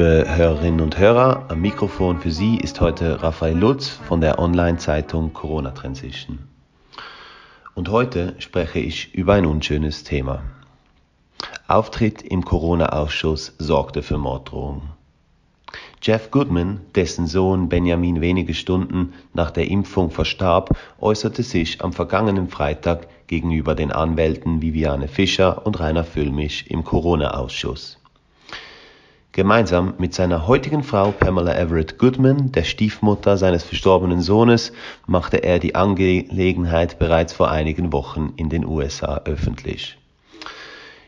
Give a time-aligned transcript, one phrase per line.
[0.00, 5.34] Liebe Hörerinnen und Hörer, am Mikrofon für Sie ist heute Raphael Lutz von der Online-Zeitung
[5.34, 6.38] Corona Transition.
[7.74, 10.40] Und heute spreche ich über ein unschönes Thema.
[11.68, 14.88] Auftritt im Corona-Ausschuss sorgte für Morddrohungen.
[16.00, 22.48] Jeff Goodman, dessen Sohn Benjamin wenige Stunden nach der Impfung verstarb, äußerte sich am vergangenen
[22.48, 28.00] Freitag gegenüber den Anwälten Viviane Fischer und Rainer Füllmich im Corona-Ausschuss.
[29.32, 34.72] Gemeinsam mit seiner heutigen Frau Pamela Everett Goodman, der Stiefmutter seines verstorbenen Sohnes,
[35.06, 39.96] machte er die Angelegenheit bereits vor einigen Wochen in den USA öffentlich.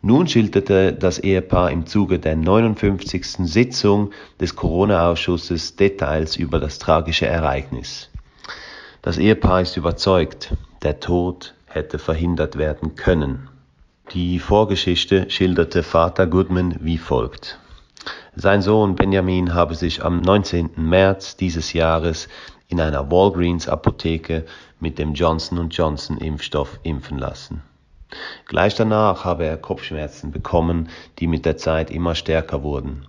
[0.00, 3.26] Nun schilderte das Ehepaar im Zuge der 59.
[3.40, 8.08] Sitzung des Corona-Ausschusses Details über das tragische Ereignis.
[9.02, 13.50] Das Ehepaar ist überzeugt, der Tod hätte verhindert werden können.
[14.12, 17.58] Die Vorgeschichte schilderte Vater Goodman wie folgt.
[18.34, 20.70] Sein Sohn Benjamin habe sich am 19.
[20.76, 22.28] März dieses Jahres
[22.68, 24.44] in einer Walgreens Apotheke
[24.80, 27.62] mit dem Johnson Johnson Impfstoff impfen lassen.
[28.46, 33.06] Gleich danach habe er Kopfschmerzen bekommen, die mit der Zeit immer stärker wurden.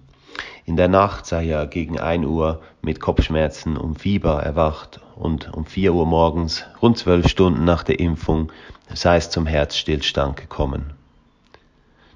[0.65, 5.65] In der Nacht sei er gegen 1 Uhr mit Kopfschmerzen und Fieber erwacht und um
[5.65, 8.51] 4 Uhr morgens, rund zwölf Stunden nach der Impfung,
[8.93, 10.93] sei es zum Herzstillstand gekommen.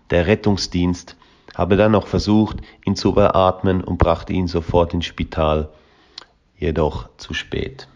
[0.09, 1.16] Der Rettungsdienst
[1.56, 5.70] habe dann noch versucht, ihn zu beatmen und brachte ihn sofort ins Spital,
[6.58, 7.88] jedoch zu spät.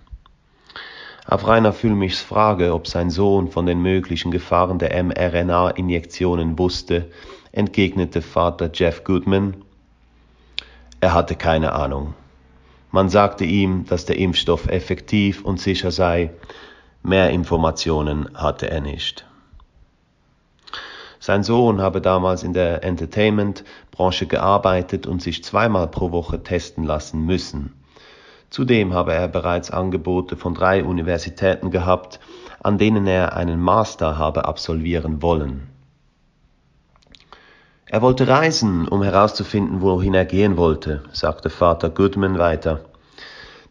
[1.27, 7.09] Auf Rainer Füllmichs Frage, ob sein Sohn von den möglichen Gefahren der mRNA-Injektionen wusste,
[7.51, 9.55] entgegnete Vater Jeff Goodman,
[10.99, 12.13] er hatte keine Ahnung.
[12.91, 16.31] Man sagte ihm, dass der Impfstoff effektiv und sicher sei,
[17.03, 19.25] mehr Informationen hatte er nicht.
[21.25, 27.25] Sein Sohn habe damals in der Entertainment-Branche gearbeitet und sich zweimal pro Woche testen lassen
[27.25, 27.73] müssen.
[28.51, 32.19] Zudem habe er bereits Angebote von drei Universitäten gehabt,
[32.61, 35.67] an denen er einen Master habe absolvieren wollen.
[37.87, 42.81] Er wollte reisen, um herauszufinden, wohin er gehen wollte, sagte Vater Goodman weiter.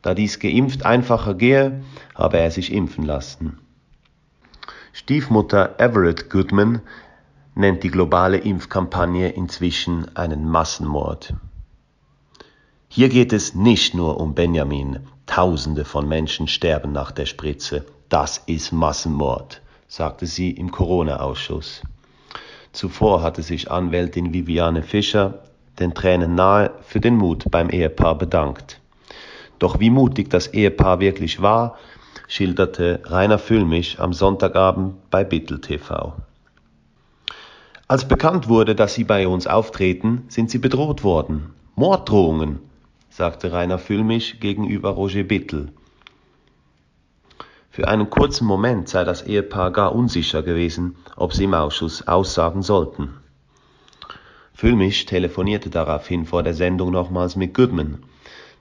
[0.02, 1.84] Da dies geimpft einfacher gehe,
[2.16, 3.60] habe er sich impfen lassen.
[4.96, 6.80] Stiefmutter Everett Goodman
[7.54, 11.34] nennt die globale Impfkampagne inzwischen einen Massenmord.
[12.88, 15.00] Hier geht es nicht nur um Benjamin.
[15.26, 17.84] Tausende von Menschen sterben nach der Spritze.
[18.08, 21.82] Das ist Massenmord, sagte sie im Corona-Ausschuss.
[22.72, 25.42] Zuvor hatte sich Anwältin Viviane Fischer
[25.78, 28.80] den Tränen nahe für den Mut beim Ehepaar bedankt.
[29.58, 31.76] Doch wie mutig das Ehepaar wirklich war,
[32.28, 36.14] schilderte Rainer Füllmich am Sonntagabend bei Bittel TV.
[37.86, 41.50] Als bekannt wurde, dass Sie bei uns auftreten, sind Sie bedroht worden.
[41.74, 42.60] Morddrohungen,
[43.10, 45.70] sagte Rainer Füllmich gegenüber Roger Bittel.
[47.68, 52.62] Für einen kurzen Moment sei das Ehepaar gar unsicher gewesen, ob sie im Ausschuss aussagen
[52.62, 53.10] sollten.
[54.54, 58.04] Füllmich telefonierte daraufhin vor der Sendung nochmals mit Goodman.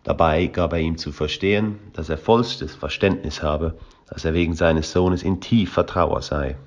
[0.03, 3.77] Dabei gab er ihm zu verstehen, dass er vollstes Verständnis habe,
[4.09, 6.57] dass er wegen seines Sohnes in tiefer Trauer sei.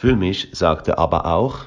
[0.00, 1.64] Füllmich sagte aber auch,